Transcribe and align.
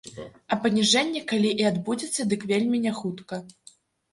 А 0.55 0.57
паніжэнне 0.63 1.21
калі 1.31 1.51
і 1.65 1.67
адбудзецца, 1.71 2.27
дык 2.33 2.49
вельмі 2.53 2.77
няхутка. 2.87 3.41